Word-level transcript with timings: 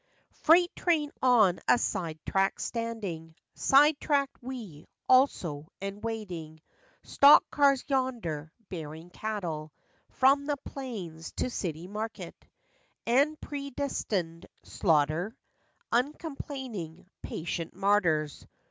Freight 0.33 0.75
train 0.75 1.11
on 1.21 1.59
a 1.67 1.77
side 1.77 2.17
track 2.25 2.59
standing; 2.59 3.35
Side 3.53 3.99
tracked 3.99 4.41
we, 4.41 4.87
also, 5.07 5.67
and 5.79 6.03
waiting. 6.03 6.59
Stock 7.03 7.43
cars 7.51 7.83
yonder, 7.87 8.51
bearing 8.67 9.11
cattle 9.11 9.71
From 10.09 10.47
the 10.47 10.57
plains 10.57 11.33
to 11.33 11.51
city 11.51 11.85
market, 11.87 12.33
And 13.05 13.39
predestinated 13.41 14.49
slaughter, 14.63 15.37
Uncomplaining, 15.91 17.05
patient 17.21 17.75
martyrs! 17.75 18.47